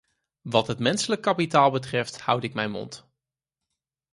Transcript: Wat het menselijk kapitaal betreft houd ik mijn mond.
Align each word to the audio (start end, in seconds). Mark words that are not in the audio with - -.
Wat 0.41 0.67
het 0.67 0.79
menselijk 0.79 1.21
kapitaal 1.21 1.71
betreft 1.71 2.21
houd 2.21 2.43
ik 2.43 2.53
mijn 2.53 2.71
mond. 2.71 3.11